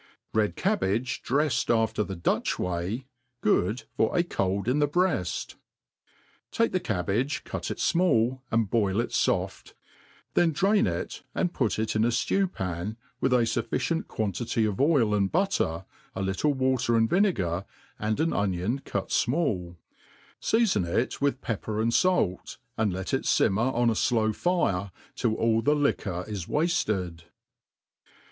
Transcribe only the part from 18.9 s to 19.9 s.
fmall i